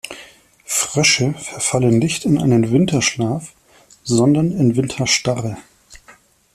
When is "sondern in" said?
4.03-4.75